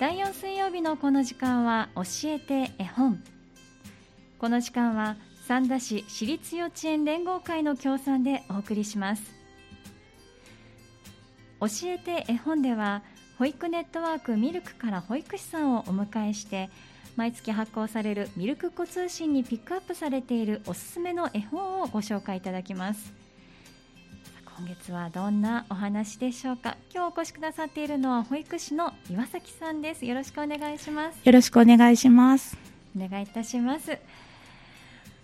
[0.00, 3.22] 第4水曜日のこの時間は教えて絵本。
[4.38, 9.22] この時間は三田市私立幼稚園連合会の協賛でお送りします。
[11.60, 13.02] 教えて絵本では
[13.38, 16.70] 保育ネットワークミルクから保育士さんをお迎えして
[17.16, 23.19] 毎月発行されるミルク子通信にピックアップされているおすすめの絵本をご紹介いただきます。
[24.60, 26.76] 今月はどんなお話でしょうか？
[26.94, 30.04] 今日お越しくださっているのは保育士の岩崎さんです。
[30.04, 31.16] よろしくお願いします。
[31.24, 32.58] よろしくお願いします。
[32.94, 33.98] お願いいたします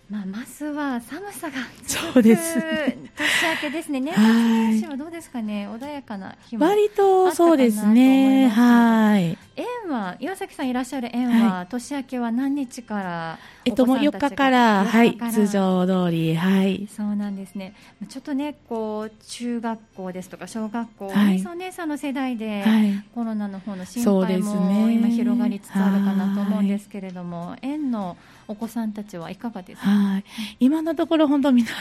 [0.09, 3.99] まあ、まずは寒さがそうです年明けですね。
[3.99, 5.67] 年末年始はどうですかね？
[5.67, 8.47] 穏やかな日も割とそうですね。
[8.47, 9.37] はい。
[9.57, 17.75] 園は岩崎さんいらっしゃる園は、はい、年明けは何日からえっともう4日からはい通常通りはいそうなんですね。
[18.07, 28.15] ちょっとねこう中学校ですとか小学校、はい、お姉さんの世代で、はい、コロナの方の心配も今広がりつつあるかなと思うんですけれども、園の
[28.47, 30.23] お子さんたちはいかがですか、はい、
[30.59, 31.71] 今のところ本当みんな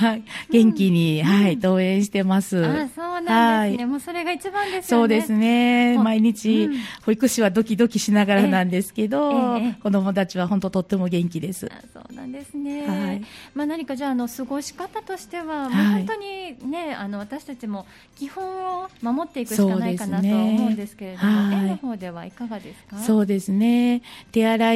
[0.51, 2.65] 元気に、うん、はい、登園してます。
[2.65, 4.83] あそうなんですね、はい、もうそれが一番ですよね。
[4.83, 5.99] そうですね。
[5.99, 11.71] 毎日、うん、保育士はドキドキしながらなんですけど、ええ子供たちは本当とっても元気です。
[11.93, 12.87] そうなんですね。
[12.87, 13.23] はい、
[13.55, 22.99] まあ何かじゃあの過ごし方としては、もう本当にね、あの私たちも基本を守っていくしかないかなと思うんですけれども、園、ね、の方ではいかがですか？
[22.99, 24.03] そうですね。
[24.33, 24.75] 手洗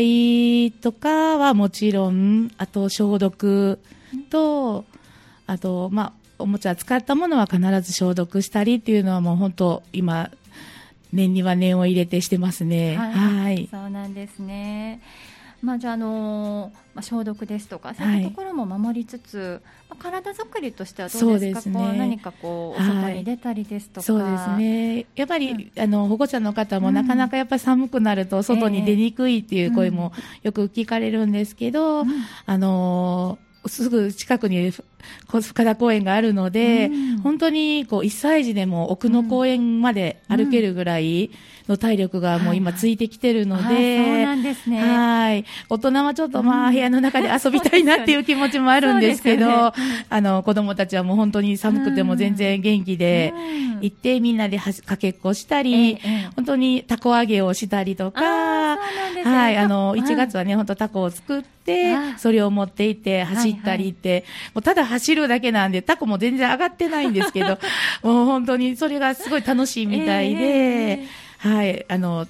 [0.66, 3.78] いとかはもちちろん、あと消毒
[4.28, 4.84] と、
[5.46, 10.30] あと、まあ、おもちゃ使ったものは必ず消毒したりっていうのはもう本当今、
[11.10, 12.96] 念には念を入れてしてますね。
[12.96, 13.12] はい。
[13.14, 15.00] はい、そうなんですね。
[15.62, 25.06] まあ、じゃあ、のまあ、消毒ですとかそういうところも守りつつ、はい、まあ、体作りとしてはどうですか、ね、こう何かこうお外に出たりですとか、はい、そうですね。
[25.16, 32.08] やっぱり、うん、あの保護者の方もなかなかやっぱり寒くなると外に出にくいっていう声もよく聞かれるんですけど、うん、
[32.46, 34.72] あのすぐ近くに
[35.28, 41.30] 深田公園があるので、うん、本当にこう1歳児でも奥の公園まで歩けるぐらい
[41.70, 44.80] の体力がもう今ついてきてるので、そうなんですね。
[44.82, 45.44] はい。
[45.68, 49.72] 大人はちょっとまあ部屋の中で遊びたいなっていう気持ちもあるんですけど、ね、
[50.08, 53.32] あの子供たちはもう本当に寒くても全然元気で
[53.80, 55.98] 行ってみんなでかけっこしたり、
[56.36, 64.24] 本当にタコ揚げをしたりとか、はい、あの1月はね、本当タコを作って、それを持っていって走ったりって、
[64.54, 67.58] もうただ走るだけなんで、タコも全然上がってないんですけど、
[68.02, 72.26] もう本当にそれがすごい楽しいみたいで、えー、はい、あの、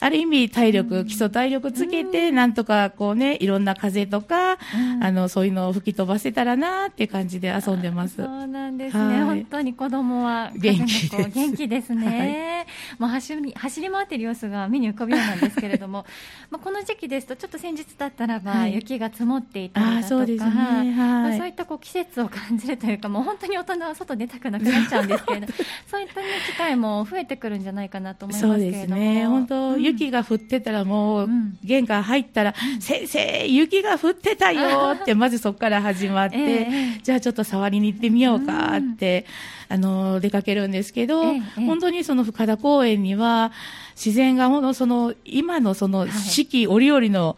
[0.00, 4.58] ある意味体力、基礎体力つけて、なんとかこうね、いろんな風とか、
[5.00, 8.16] あの、そういうのを吹き飛ばせたらなっていう感じで遊んでます。
[8.16, 9.24] そうなんですね。
[9.24, 11.30] 本当に子供は元気です。
[11.30, 12.66] 元気ですね。
[12.98, 16.04] もう走り、走り回ってる様子が目に浮かぶようなんですけれども、
[16.50, 20.50] まあこの時期ですと、ちょっと先日だったらば、雪が積もっていたりだとか、そうですね。
[20.50, 21.38] はい。
[21.38, 25.46] そういったこう季節を感じるというか、もう 本当に大人は外出たくなくなっちゃうんですけれど、
[25.86, 28.72] そういった、ね、機会も増えてくるんじゃないかなと思いますけれども。
[28.72, 29.26] そうですね。
[29.26, 31.28] 本当、雪が降ってたらもう、
[31.64, 36.66] 玄関入ったら、先生、雪が降ってたよって、まずそこから始まって、
[37.02, 39.26] じゃあちょっと触りに行ってみようかって、
[39.68, 43.52] あの、出かけるんですけど、本当にその深田公園には、
[43.96, 47.34] 自然がほんその今のその四季折々の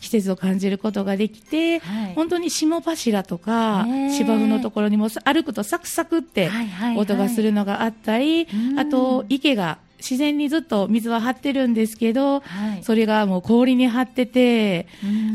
[0.00, 1.80] 季節を感じることができて、
[2.14, 6.50] 本当に霜柱とか芝生のところにも歩くとサクサクって
[6.96, 14.88] 音がするのがあったり、あと池が自然にずっと水は張ってるんですけど、はい、それがもう氷に張ってて、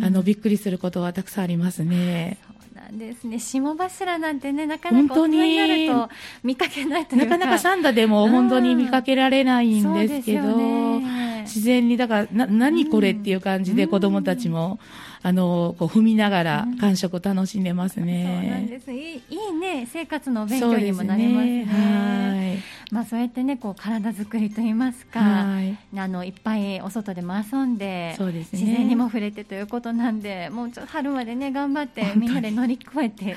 [0.03, 2.37] あのびっくりすることはたくさんありますね。
[2.75, 3.39] なんですね。
[3.39, 6.09] 霜柱なんてね、なかなか大人になると
[6.43, 7.25] 見かけないというか。
[7.25, 14.79] なかなかサンダでも本当に見かけられないんですけど、ね、自然に、だから、な、何これっていう感じで子供たちも、
[15.21, 18.41] あの、こう踏みながら感触を楽しんでますね。
[18.41, 19.23] そうなんですいい。
[19.29, 21.65] いいね、生活の勉強にもなりますね。
[21.65, 22.57] すねはい。
[22.91, 33.35] まあそうやってね、こう体作りといいますか、はい、あのいっぱいお外でも遊んで、そうですね、自然にも触れてということなんで、もうちょっと春までね頑張ってみんなで乗り越えて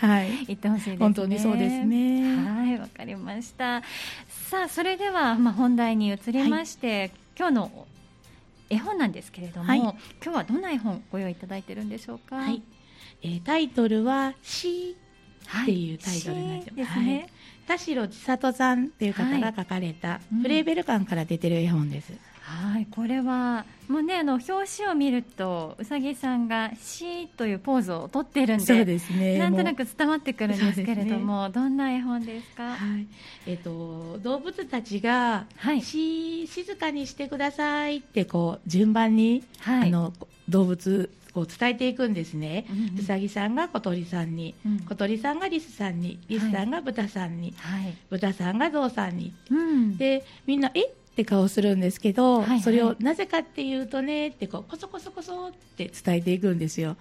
[0.49, 0.96] いってほしいですね。
[0.99, 2.37] 本当にそうですね。
[2.37, 3.82] はい、わかりました。
[4.28, 7.87] さあそれではまあ本題に移りまして、はい、今日の
[8.70, 12.37] 絵本なんですけれども、はい、今日はどんな絵本ご用意いただいてるんでしょうか？
[12.37, 12.62] はい、
[13.22, 14.96] えー、タイトルはし
[15.62, 16.93] っていうタイトルになってます。
[16.93, 17.28] はい、
[17.67, 22.12] 田代千里さんっていう方が書かれた、プレイベル館から出てる絵本です。
[22.50, 29.38] はいこれはもうねあの表紙を見るとうさぎさんが「し」というポーズをとってるんでそうですね。
[29.38, 33.06] なんとなく伝わってくるんですけれども、ね、どんな絵本ですか、はい。
[33.47, 40.12] えーと、動物たちが「はい、し静かにしてください」ってこう順番に、はい、あの
[40.49, 50.87] 動物こう伝えていくんですね、うんうん、うさぎさんが小鳥さんに、うん、小鳥さんがリスさんにリスさんが豚さんに、はい、豚さんがゾウさんに、うん、でみんな「え？
[50.87, 56.96] って顔するんですけど、はいはい、それをなぜかっていうとねってこうこそこそこそって伝えていくんですよ。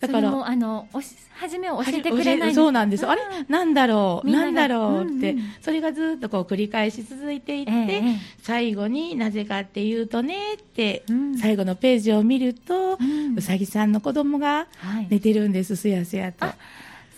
[0.00, 12.98] だからあのおし初め教えてくれないそうなんです、うん、あれなんだろうなんだろうって、うんうん、それがずっとこう繰り返し続いていって、えー、最後になぜかっていうとねって、うん、最後のページを見ると、
[13.36, 14.68] うさぎさんの子供が
[15.10, 16.46] 寝てるんです、はい、すやすやと。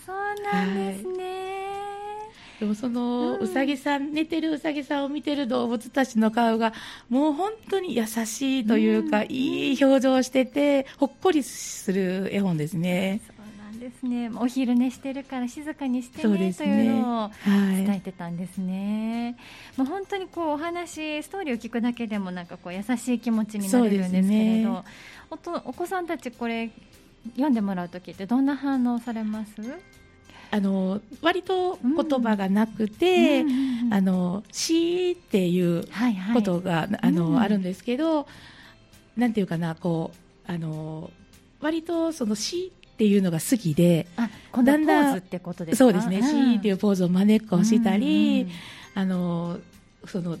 [0.05, 0.15] そう
[0.53, 1.22] なんですね、はい
[2.63, 6.71] でもそのうさぎさん、寝てるうさぎさんを見てる動物たちの顔が
[7.09, 13.19] もう本当に優しいというか、いい表情をしててほっこりする絵本ですね。
[13.77, 14.31] ですね。
[14.37, 19.35] お昼寝してるから静かにしてね、ね、というのを伝えてたんですね、
[19.75, 24.83] はい、もう本当にこうお話ストーリーを聞くだけでもなんかこう優しい気持ちになれるんですけれど、ね、
[25.29, 26.69] おとお子さんたちこれ
[27.31, 29.51] 読んでもらう時ってどんな反応されます？
[30.53, 35.83] あの割と言葉がなくて、うん、あの詩っていう
[36.31, 36.81] ことが、はい。
[36.81, 38.27] はい、あの、うん、あるんですけど、
[39.17, 40.11] なんていうかなこ
[40.47, 41.09] うあの
[41.59, 44.05] 割とその詩っていうのが好きで、
[44.63, 45.21] だんだん
[45.73, 48.45] そうですね、詩、うん、っていうポーズをまねっこしたり、
[48.93, 49.57] あの
[50.05, 50.37] その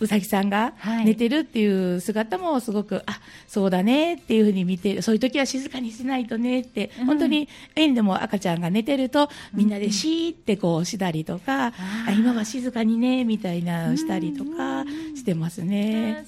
[0.00, 0.74] うさぎさんが
[1.04, 11.72] 寝てるっていう姿もすごく、はい、あそうだねっていうふうに見てそういう時は静かにしないとねって、うん、本当に園でも赤ちゃんが寝てるとみんなでシーってこうしたりとか、うん、あ
[12.16, 14.84] 今は静かにねみたいなしたりとか
[15.14, 16.24] してますね。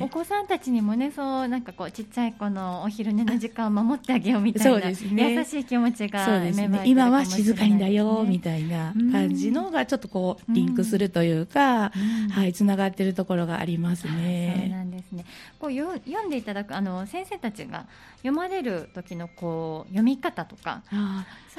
[0.00, 6.82] お子さんたちにもねそうなんかこうちっちゃい子のお昼寝の時間を守ってあげようみたいなそうです、ね、優しい気持ちがそうですね。
[6.84, 11.90] 今は静かにだよみたいな感じのがちょっとこうリンクするというか、
[12.30, 14.54] はいつながってるところがありますね。
[14.60, 15.24] そうなんですね。
[15.58, 17.86] こう読んでいただくあの先生たちが
[18.18, 20.84] 読まれる時のこう読み方とか、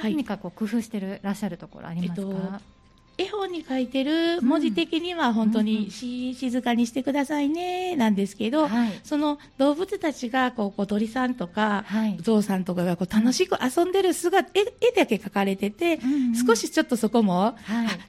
[0.01, 2.27] 何かこう工夫してるらっしゃるところありますか？
[2.29, 2.78] えっと
[3.19, 17.55] 絵本に書いてる文字的には本当にし、静かにしてくださいねなんですけど、はい、その動物たちがこう小鳥さんとか、はい、ゾウさんとかがこう楽しく遊んでる姿絵絵だけ描かれてて、うんうん、少しちょっとそこも、はい、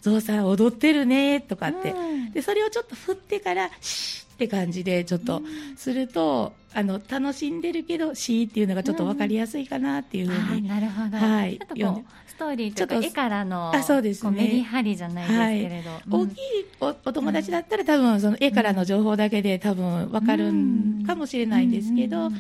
[0.01, 5.43] ゾウさん踊ってるねとかって、うん、でそれをちょっと振ってからシーって感じでちょっと
[5.77, 16.03] すると、あの楽しんでるけどしっていうのがちょっと分かりやすいかなっていうふうに、ん、なるほど、はい、ちょっとこうストーリーとか絵からのあそうです、ね、メリハリじゃないですけれど、はい。
[16.07, 16.37] うん、大きい
[16.81, 20.53] おお友達だったら多分その絵からの情報だけで多分分かる
[21.07, 22.31] かもしれないんですけど、やっ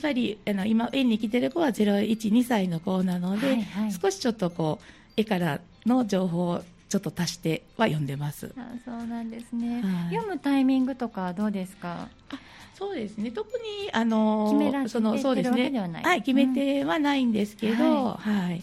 [0.00, 4.84] ぱりあの今園に来てる子は012歳の子なので、はいはい、少しちょっとこう
[5.16, 8.52] 絵からの情報ちょっと足しては読んでます。
[8.58, 12.08] あそうなんですね、はい、読むタイミングとかどうですか？
[12.74, 13.30] そうですね。
[13.30, 15.14] 特にあの決められてるわ
[15.54, 16.02] けではない。
[16.02, 18.62] はい、決めてはないんですけど、うん、はい、はい、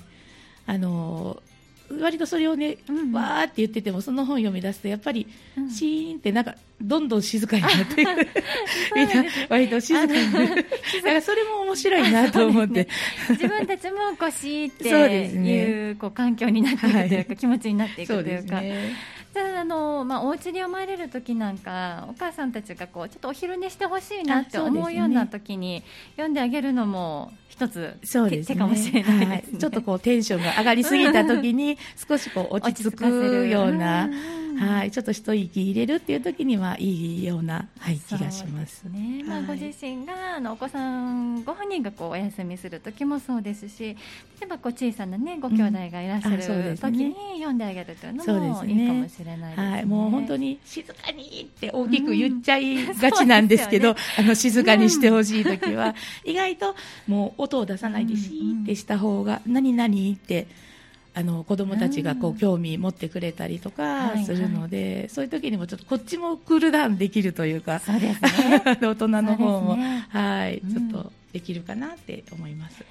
[0.66, 1.42] あの
[1.90, 5.28] 割とそれをね、うん、わーって言っててもその本読み出すとやっぱり、
[5.70, 8.10] シーンってなんかどんどん静かになっていく。
[8.96, 10.56] みんな割と静かになる。
[10.56, 12.88] だからそれも面白いなと思って、ね、
[13.30, 18.62] 自分たちもこうシーっていうこう環境になっていくというか、気持ちになっていくというか。
[18.62, 18.74] じゃ
[19.42, 34.10] あの、まあ、お家で読まれる時なんかお母さんたちがこうちょっとお昼寝してほしいなって思うような時に読んであげるのも一つそうです、ね、手かもしれない、ねはい、ちょっとこうテンションが上がりすぎた時に少しこう 落ち着くような。
[34.56, 38.84] はい、ちょっと一息入れるっていう時にはいいような、はい、気がします。
[38.86, 43.96] ね、まあ、ご自身があのお子さんご本人がこうお休みする時もそうですし、例
[44.44, 49.72] えばこう小さなねご兄弟がいらっしゃる時に読んであげるというのもいいかもしれないですね。
[49.72, 56.76] はい、もう本当に静かにって大きく言っちゃいがちなんですけど、うんね、あの静かにしてほしい時は、意外と
[57.08, 60.48] もう音を出さないでシーってした方が、何々って
[61.18, 72.86] あの子供たちがこう興味持ってくれたりとかするので、はいはい、そういう時にもちょっとこっちもクールダウンできるというか、そうですね、 大人の方も、ね、はい、ちょっとできるかなって思います。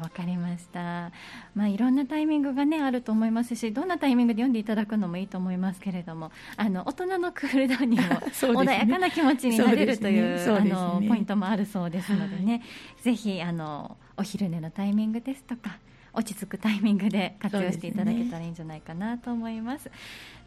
[0.00, 1.10] わかりました。
[1.56, 12.58] まあいろんなタイミングがねあると思いますし、どんなタイミングで読んでいただくのもいいと思いますけれども、あの大人のクールダウンにも 穏やかな気持ちになれるという、ねね、あのポイントもあるそうですのでね、は
[13.00, 15.78] い、ぜひあのお昼寝のタイミングですとか。
[16.12, 19.84] 落ち着くタイミングで活用していただけたらいいんじゃないかなと思います。
[19.84, 19.92] すね、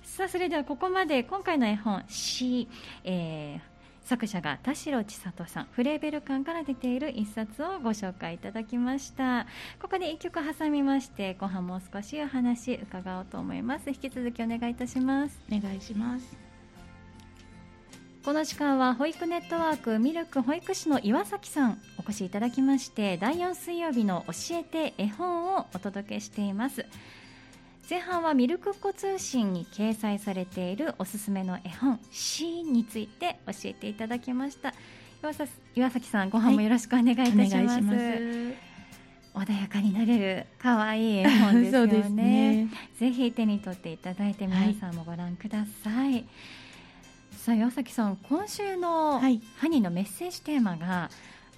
[0.03, 2.67] さあそれではここまで今回の絵本「し」
[3.03, 9.47] えー作者が田代千里さんフレーベル館から出ている一冊をご紹介いただきました。
[9.81, 13.89] ここで一曲挟みまして後半もう少しお話伺おうと思います。
[13.89, 15.39] 引き続きお願いいたします。
[15.49, 16.52] お願いします。
[18.23, 26.85] この時間は保育ネットワークミルク保育士の岩崎さんお越しいただきまして第4水曜日の教えて絵本をお届けしています
[27.89, 34.73] 前半はミルクっ子通信に掲載されているおすすめの絵本「シーン」について教えていただきました
[35.75, 38.73] 岩崎さんご飯もよろしくお願いいたしますはい、ます
[39.33, 46.25] 穏やかになれる可愛い絵本ですよねね、ぜひ手に取っていただいて皆さんもご覧ください、はい、
[47.43, 51.09] さあ岩崎さん今週のハニーのメッセージテーマが、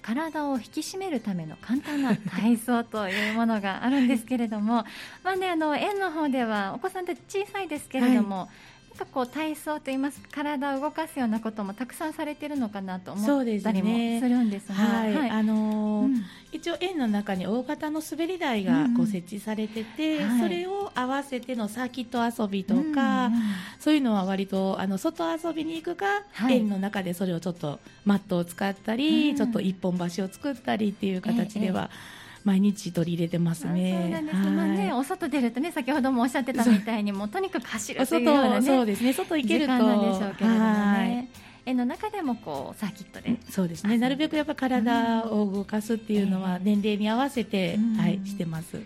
[0.02, 4.84] 体を引き締めるための簡単な体操というものがあるんですけれども、
[5.22, 8.48] まあね、あの園の方ではお子さんって小さいですけれども、はい
[8.96, 13.26] かこう体操といいますか体を動かすようなこともたくさんされているのかなと思っ
[13.62, 23.32] たりもするんですが、はい、あのーうん、一応園の中に大型の滑り台がこう設置されてて、うんそれを合わせてのサーキット遊びとか、うん。
[23.78, 31.90] そういうのは割とあの外遊びに行くか、はい、園の中でそれをちょっとマットを使ったり、ちょっと一本橋を作ったりっていう形では。
[31.92, 33.98] ええ毎日取り入れてますね。
[34.00, 34.38] そうなんです。
[34.38, 39.12] まあね、お外出るとね、先ほどもおっしゃってたみたいに、もうとにかく走るというようなね、そうですね。
[39.12, 39.72] 外行けると。
[39.72, 41.28] なんでしょうけれどもね。
[41.66, 43.36] 絵の中でもこうサーキットで。
[43.50, 43.98] そうですね。
[43.98, 48.80] なるべくやっぱ体を動かすっていうのは年齢に合わせて、はいしてます。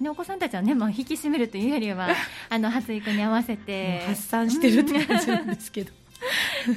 [0.00, 2.08] ね、お子さんたちはね、まあ、引き締めるというよりは
[2.48, 4.00] あの発育に合わせて。
[4.06, 5.92] 発散してるって感じなんですけど。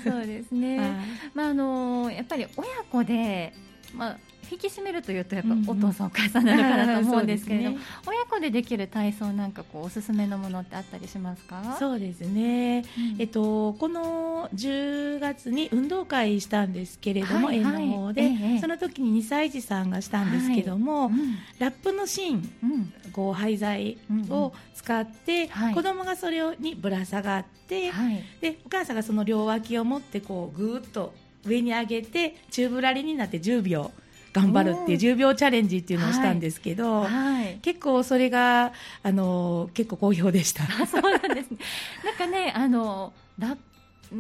[0.04, 0.90] そうですね、はい、
[1.34, 3.54] まああのやっぱり親子で、
[3.94, 4.18] まあ、
[4.52, 11.76] 引き締めるというとやっぱお父さん、お母さんなのかなと思うんですけれども、ね、親子でできる体操なんかこうおすすめのものってあったりしますか？
[11.80, 21.14] そうですね、うん、えっと、この10月に運動会したんですけれども、はいはい、園の方で、ええ、その時に2歳児さんがしたんですけども、はい。
[21.14, 23.98] うん、ラップのシーン、うん、こう廃材
[24.30, 31.14] を使って、うんうん、子供がそれにぶら下がって、はい、でお母さんがその両脇を持ってこうぐーっと
[31.46, 33.92] 上に上げて宙ぶらりになって10秒
[34.36, 37.12] 頑張るっていう10秒チャレンジっていうのをしたんですけど、はい
[37.46, 40.66] はい、結構それがあの結構好評でした。
[40.86, 41.58] そうなんですね。
[42.04, 43.56] なんかねあのラ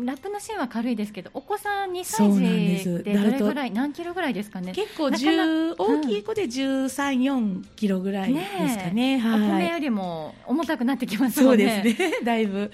[0.03, 4.73] ラップのシーンは軽いですけどお子さん2歳児でどれぐらい何キロぐらいですかね？
[4.73, 11.45] 結構大きい子で1 3 4キロぐらいですかね、ねはい、お米よりも重たくなってきますね。
[11.45, 12.11] そうですね。
[12.25, 12.71] だいぶ、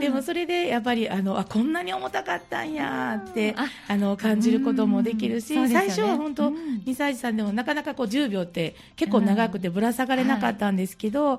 [0.00, 3.68] でもそれでやっぱりあのあこんなに重たかったんやってあ。
[3.98, 11.38] の感じることもできるし、ね、最初は本当、うん、2歳児さんでもなかなかこう10秒って結構長くてぶら下がれなかったんですけど、はい、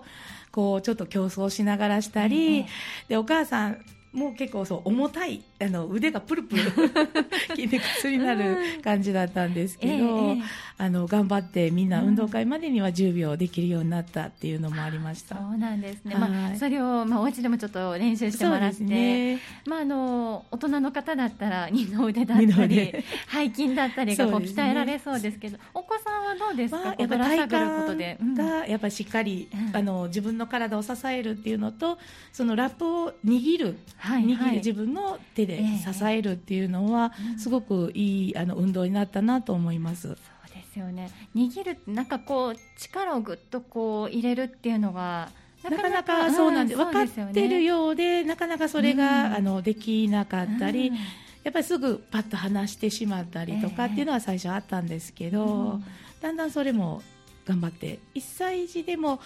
[0.52, 2.66] こうちょっと競争しながらしたり、
[3.08, 3.78] でお母さん
[4.12, 6.64] もう結構そう重たいあの腕がプルプル
[7.56, 10.42] 筋肉痛になる感じだったんですけど、えー、
[10.78, 15.36] あの頑張ってみんな運動会までには10秒できるようになったっていうのもありました。
[15.36, 16.16] そうなんですね。
[16.16, 22.94] まあそれをまあお家でもちょっと練習してもらって、ね、まああの大人の方だったら二の腕だったり
[23.28, 26.80] 背筋だったりがこう鍛えられそうですけど、ね、お子さんはどうですか？
[26.80, 32.00] まあ、やっぱ体幹がやっぱりしっかり、うん、あの自分の体を支えるっていうのと、
[32.32, 40.08] そのラップを握る、握る自分の手で支えるっていうのは、すごくいいあの運動になったなと思います。
[40.08, 40.16] そう
[40.54, 41.12] ですよね。
[41.36, 45.30] 握るなんかこう力をぐっとこう入れるっていうのが
[45.64, 51.02] なかなかそうなんで、うん、分かってるようで、なかなかそれが、うん、あのできなかったり、うん、や
[51.50, 55.80] っぱりすぐパッと離してしまったりとかっていうのは最初あったんですけど、
[56.20, 57.02] えー、だんだんそれも
[57.46, 59.20] 頑張って1歳児でも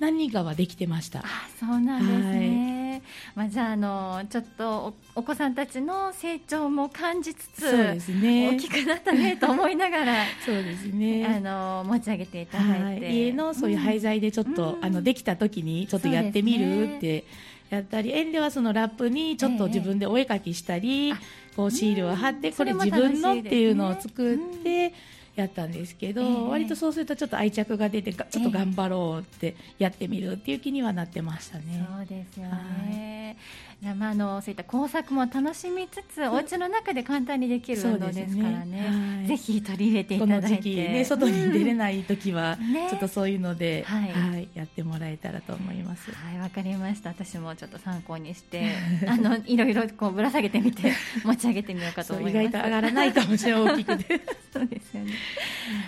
[0.00, 1.20] 何かはできてました？
[1.20, 1.22] あ
[1.58, 2.90] そうなんですね。
[2.92, 3.02] はい、
[3.34, 8.50] まあじゃああのちょっとお子さんたちの成長も感じつつ、そうですね。
[8.50, 11.26] 大きくなったねと思いながら、 そうですね。
[11.26, 17.24] あの持ち上げていただいて、はい、家のそういう廃材でちょっと、うん、あのできた時にちょっとやってみるって。
[17.70, 21.16] やったり園ではそのラップにちょっと自分でお絵描きしたり、えー、
[21.56, 24.92] こうシールを貼って、これ自分のっていうのを作って、
[25.36, 31.86] やったんですけど、えー、割とそうするとちょっと愛着が出てちょっと頑張ろうってやってみるっていう気にはなってましたね。
[31.96, 39.18] そうですよね、はい、まあ、あのそういった工作も楽しみつつ、お家の中で簡単にできる運動ですからね、ね。
[39.18, 40.46] はい、ぜひ取り入れていただいて。
[40.46, 42.56] この時期、ね、外に出れない時は、
[42.90, 46.10] ちょっとそういうので、はい、はい、やってもらえたらと思います。
[46.12, 47.10] はいわかりました。
[47.10, 48.72] 私もちょっと参考にして
[49.08, 50.92] あのいろいろこうぶら下げてみて
[51.24, 52.44] 持ち上げてみようかと思います。
[52.46, 54.20] 意外と上がらないかもしれない大きくて。
[54.52, 55.12] そうですよね。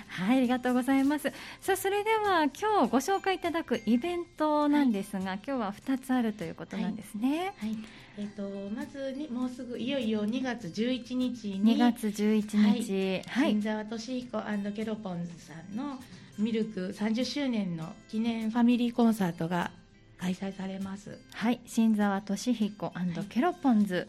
[0.08, 1.32] はい、ありがとうございます。
[1.60, 7.52] さあ、それでは今日ご紹介いただくイベントなんですが、はい、今日は2つあるということなんですね。
[7.58, 7.85] はい、はい
[8.18, 8.42] えっ、と
[8.74, 14.42] まずにもうすぐいよいよ2月11日に2月11日、はい、新沢俊彦
[14.74, 15.98] ケロポンズさんの
[16.38, 19.70] ミルク30周年の記念ファミリーコンサートが
[20.18, 21.18] 開催されます。
[21.34, 22.92] はい新沢俊彦
[23.28, 24.06] ケロポンズ、はい、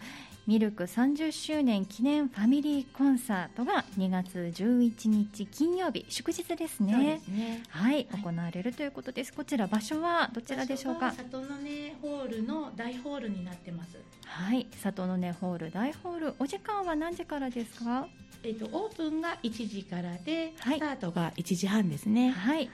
[0.48, 9.34] ミルク30周年記念ファミリーコンサートが2月11日金曜日祝日ですね、ね、はい、はい、行われるということです。
[9.34, 11.12] こちら場所はどちらでしょうか？
[11.12, 13.98] 里の根ホールの大ホールになってます。
[14.26, 15.72] はい里の根ホール。
[15.72, 18.08] 大ホールお時間は何時からですか？
[18.44, 22.30] えっ、とオープンが1時からで、はい、スタートが1時半ですね。
[22.30, 22.70] はい、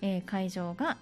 [0.00, 0.96] えー、会場が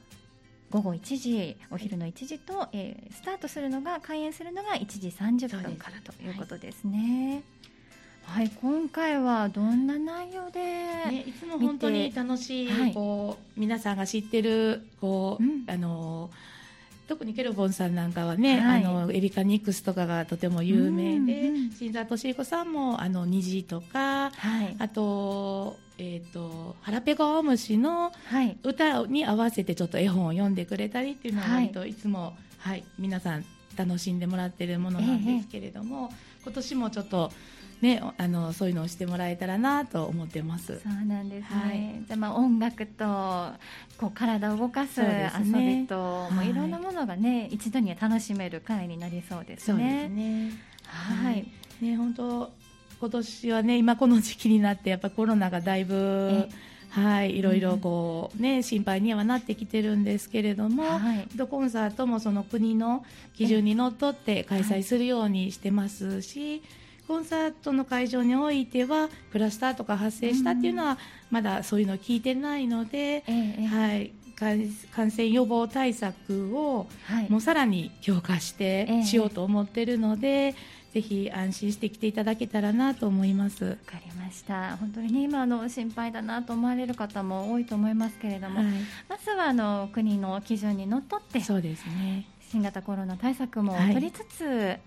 [0.70, 7.42] 午後1時お昼の1時と、えー、スタートするのが開演するのが1時30分からということですね。
[8.26, 16.28] はい、今回はどんな内容で、ね、いつも本当に楽しい、はい、こう皆さんが知ってるこう、うん、あの
[17.06, 28.12] 特にケロボンさんなんかはね、はい、あのエリカ・ニックスとかがとても有名で、うんうん、新沢敏彦さんもあの虹とか、はい、あとえーと、腹ペコオムシの
[28.62, 33.44] 歌に合わせてちょっと絵本を読んでくれたりっていうのは割といつも、はい、はい、皆さん
[33.76, 37.30] 楽しんでもらってるものなんですけれども、えー、今年もちょっと
[37.80, 40.80] ね、あのそういうのをしてもらえたらなと思ってます。
[40.80, 41.60] そうなんですね。
[41.60, 43.04] はい、じゃまあ音楽と
[43.98, 45.06] こう体を動かす遊
[45.52, 49.74] びと、ね、もういろんなものがね、はい、一度には楽しめる会になりそうですね。
[49.74, 50.52] そうですね。
[50.84, 51.46] はい。
[51.82, 52.50] ね本当
[53.00, 56.48] 今年はね今この時期になってやっぱコロナがだいぶ
[56.90, 66.62] はいいろいろこうね、心配にはなってきてるんですけれども、はい、コンサートもその国の基準にのっとって開催するようにしてますし。
[67.06, 70.98] コンサートの会場においてはクラスターとか発生したっていうのは
[71.30, 73.22] まだそういうの聞いてないので、
[73.70, 76.88] はい、感染予防対策を
[77.28, 80.56] もうさらに強化してしようと思ってるので、
[80.96, 83.66] ぜひ安心して来ていただけたらなと思います。
[83.66, 84.78] わかりました。
[84.78, 88.66] 本当にね今の心配だなと思われる方も多いと思いますけれども、はい、
[89.06, 92.24] まずはあの国の基準にのっとってそうですね。
[92.50, 94.78] 新型コロナ対策も取りつつ、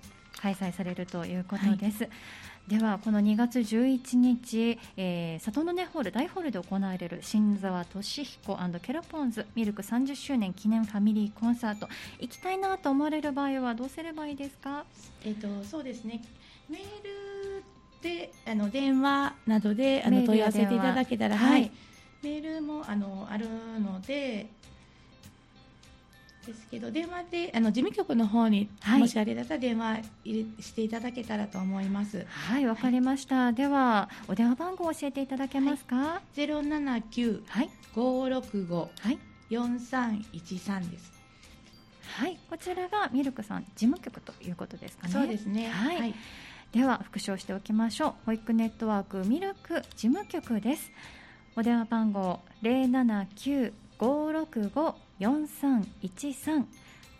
[0.42, 2.06] 開催されるということです。
[2.06, 2.12] はい
[2.70, 11.90] ではこの2月11日、えー、里の根ホール大ホールで行われる新沢俊彦ケロポンズミルク30周年記念ファミリーコンサート。
[12.20, 14.86] 行きたいなと思われる場合はどうすればいいですか、
[15.26, 16.22] えーと、そうですね。
[16.70, 17.64] メール
[18.04, 21.72] であの電話などであの問い合わせていただけたら、はい、
[22.22, 23.48] メールもあのある
[23.80, 24.48] ので
[26.48, 32.26] ですけど電話であの事務局の方に、はい、もしあれだったら電話入れしていただけたらと思います。
[32.30, 36.22] はいわかりました、はい、ではお電話番号を教えていただけますか？
[36.34, 37.44] ゼロ七九
[37.96, 38.90] 五六五。
[39.50, 41.12] 四三一三です。
[42.20, 42.38] はい。
[42.50, 45.14] こちらがミルクさん事務局ということですかね？
[45.14, 45.70] そうですね。
[45.70, 46.16] はい、はい、
[46.72, 48.14] では復唱しておきましょう。
[48.28, 50.92] 保育ネットワークミルク事務局です。
[51.56, 56.66] お電話番号零七九五六五4313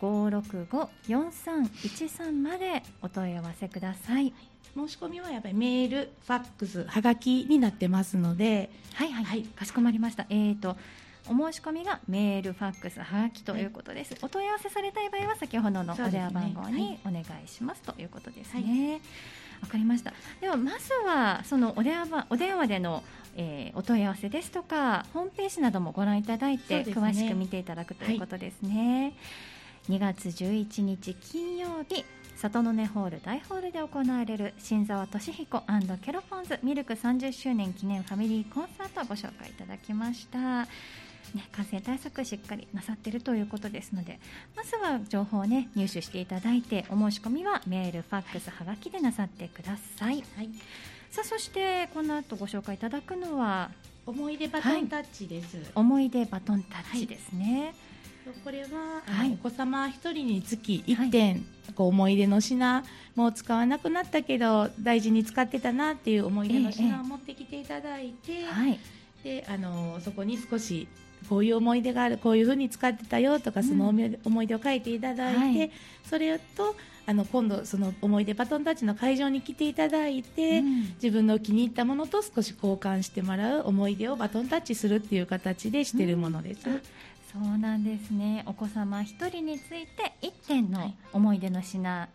[0.00, 4.32] 565-4313までお問い合わせください。
[4.74, 8.70] 申し込みはやっぱりメール、ファックス、はがきになってますので。
[8.94, 10.24] はいはい、はい、かしこまりました。
[10.30, 10.78] えーと
[11.28, 19.00] お申し込みがメール、ファックス、はがきということです、はい、お問い合わせされたい場合は先ほどのお電話番号にお願いします、ということですね。
[19.60, 20.14] わ、かりました。
[20.40, 23.04] ではまずはそのお電話お電話での
[23.42, 29.14] えー、お問い合わせですとかホームページなどもご覧いただいて、ね、詳しく見ていただくということですね。
[29.88, 32.04] はい、2月11日金曜日
[32.36, 35.62] 里の根ホール大ホールで行われる新沢俊彦
[36.02, 40.64] ケロフォンズミルク30周年記念ファミリーコンサートをご紹介いただきました。
[41.34, 44.18] ね、感染対策しっかりなさっているということですので
[44.56, 50.24] まずは情報を、ね、入手していただいてお申し込みはメール、ファックス、はがきでなさってください。
[50.36, 50.50] はい
[51.10, 53.70] さあそしてこの後ご紹介いただくのは
[54.06, 57.74] 思い出バトンタッチです、はい、思い出バトンタッチですね、
[58.24, 61.42] はい、これは、はい、お子様1人につき1点、はい、
[61.74, 62.84] こう思い出の品
[63.16, 68.44] もう使わなくなったけど大事に使ってたなっていう思い出の品を持ってきていただいて、
[69.24, 70.88] であのそこに少し
[71.28, 73.88] こういう思い出があるこういうふうに使ってたよとかその
[74.24, 75.70] 思い出を書いていただいて、
[76.08, 76.74] それと
[77.06, 86.68] あの今度その思い出バトンタッチの会場に来ていただいて、うん、自分の気に入ったものと少し交換してもらう思い出をバトンタッチするっていう形でしてるものです。
[86.68, 86.80] うん。
[87.32, 88.44] そうなんですね。
[88.46, 92.08] お子様1人について1点の思い出の品、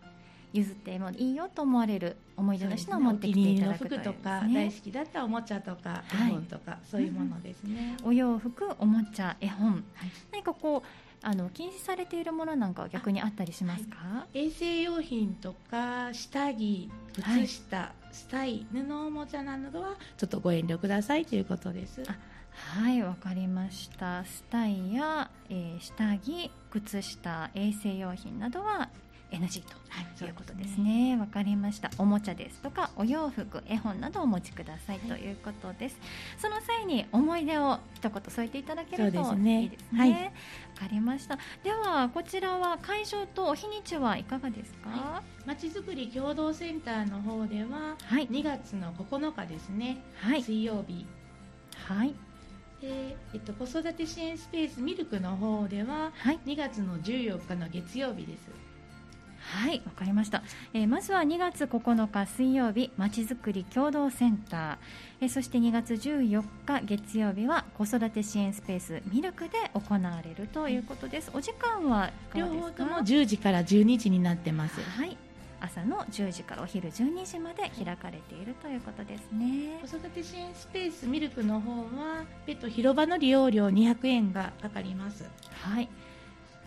[0.56, 9.84] 譲ってもいいよと思われる思い出の品を持ってきていただくという、ね、服とか大好きだったおもちゃとか絵本とか、はい、そういうものですね、お洋服おもちゃ絵本、はい、
[10.32, 10.82] 何かこう
[11.22, 22.04] あの禁止されているものなんかは逆にあったりしますか、はい、衛生用品とか下着靴下、はい、スタイ布おもちゃなどはちょっとご遠慮くださいということです。
[22.56, 24.24] はいわかりました。
[24.24, 28.90] スタイや、えー、下着靴下衛生用品などは
[29.36, 29.64] NG
[30.18, 31.18] ということですね。
[31.18, 31.92] わ、ね、かりました。
[31.98, 36.00] おもちゃですとかお洋服、絵本などをお持ちくださいということです。
[36.38, 39.72] その際に思い出を一言添えていただけるといいですね。
[39.94, 40.32] わ、ね、はい、
[40.80, 41.38] かりました。
[41.64, 45.22] ではこちらは会場と日にちはいかがですか？
[45.46, 49.98] まちづくり共同センターの方では、はい、2月の9日ですね。
[50.20, 51.06] はい、水曜日。
[51.76, 52.16] はい。
[52.82, 58.42] で、えっと、子育て支援スペースミルクの方では、はい、2月の14日の月曜日です。
[59.54, 64.78] はいわかりました、えー、まずは2月9日水曜日まちづくり共同センター、
[65.22, 74.82] えー、そして2月14日月曜日は子育て支援スペースミルクで行われるということです、お時間は両方とも10時から12時になってます。
[74.82, 75.18] はい
[75.62, 79.80] 朝の10時からお昼12時まで開かれているということですね。
[79.82, 85.24] 子育て支援スペースミルクの方は別途広場の利用料200円がかかります。
[85.54, 85.90] はい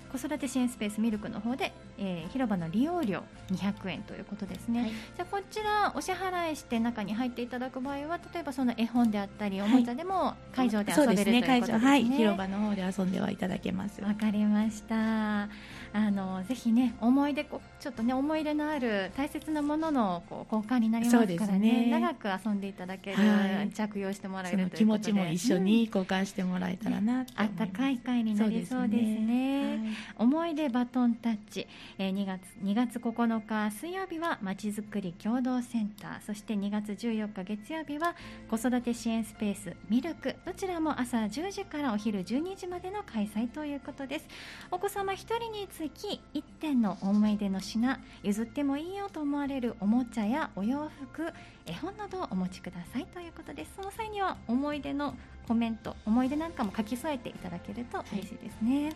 [0.08, 14.00] 子育て支援スペースミルクの方で、えー、広場の利用料200円ということですね、はい、じゃあこちらお支払いして中に入っていただく場合は例えばその絵本であったりおもちゃでも会場で遊べる、はい、ということですね、はい、広場の方で遊んではいただけます。
[14.02, 15.48] わかりました
[15.92, 29.68] あのぜひね思い出こちょっとね思い入れのある大切なもののこう交換になりますからね、ね、長く遊んでいただける、はい、着用してもらえる気持ちも一緒に交換してもらえたらな、うん、あったかい会になりそうですね、ね。
[29.68, 29.78] はい、
[30.18, 31.66] 思い出バトンタッチ、
[31.98, 36.20] えー、2月2月9日水曜日はまちづくり共同センター。
[36.26, 38.14] そして2月14日月曜日は
[38.50, 40.34] 子育て支援スペースミルク。
[40.44, 44.26] どちらも朝10時からお昼12時までの開催ということです。
[44.70, 51.32] お子様1人につき1点の思い出の品譲ってもいいよと思われるおもちゃやお洋服
[51.66, 53.72] 絵本などをお持ちくださいということです。
[53.76, 55.14] その際には思い出の
[55.46, 58.92] コメント思い出なんかも書き添えていただけると嬉しいですね、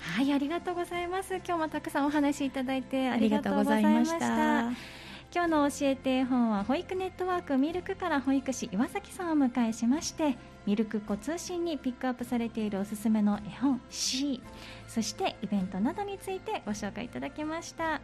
[0.00, 1.36] はい、はい、ありがとうございます。
[1.36, 14.42] 今日もたくさんお話しいただいてありがとうございました今日の教えて絵本は保育ネットワークミルクから保育士岩崎さんをお迎えしましてミルク子通信にピックアップされているおすすめの絵本 C
[14.88, 18.00] そしてイベントなどについてご紹介いただきました。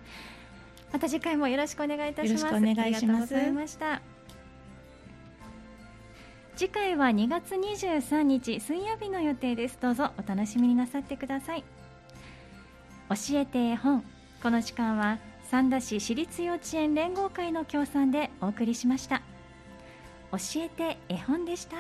[0.92, 2.46] また次回もよろしくお願いいたします。
[2.46, 3.34] お願いします。
[6.54, 9.78] 次回は2月23日水曜日の予定です。
[9.80, 11.64] どうぞお楽しみになさってください。
[13.10, 14.04] 教えて絵本
[14.42, 19.22] この時間は三田市私立幼稚園連合会の協賛でお送りしました。
[20.32, 21.76] 教えて絵本でした。